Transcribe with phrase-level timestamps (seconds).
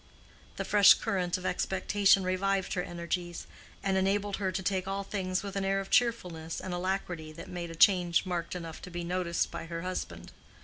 [0.55, 3.45] The fresh current of expectation revived her energies,
[3.83, 7.47] and enabled her to take all things with an air of cheerfulness and alacrity that
[7.47, 10.31] made a change marked enough to be noticed by her husband.